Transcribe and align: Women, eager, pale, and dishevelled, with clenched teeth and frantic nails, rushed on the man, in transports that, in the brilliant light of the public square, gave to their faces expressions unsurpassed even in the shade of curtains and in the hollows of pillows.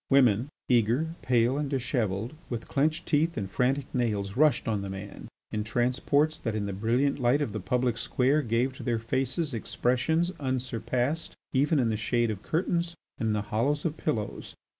Women, 0.09 0.49
eager, 0.67 1.13
pale, 1.21 1.59
and 1.59 1.69
dishevelled, 1.69 2.33
with 2.49 2.67
clenched 2.67 3.05
teeth 3.05 3.37
and 3.37 3.47
frantic 3.47 3.85
nails, 3.93 4.35
rushed 4.35 4.67
on 4.67 4.81
the 4.81 4.89
man, 4.89 5.27
in 5.51 5.63
transports 5.63 6.39
that, 6.39 6.55
in 6.55 6.65
the 6.65 6.73
brilliant 6.73 7.19
light 7.19 7.39
of 7.39 7.51
the 7.53 7.59
public 7.59 7.99
square, 7.99 8.41
gave 8.41 8.73
to 8.77 8.81
their 8.81 8.97
faces 8.97 9.53
expressions 9.53 10.31
unsurpassed 10.39 11.35
even 11.53 11.77
in 11.77 11.89
the 11.89 11.97
shade 11.97 12.31
of 12.31 12.41
curtains 12.41 12.95
and 13.19 13.27
in 13.27 13.33
the 13.33 13.43
hollows 13.53 13.85
of 13.85 13.95
pillows. 13.95 14.55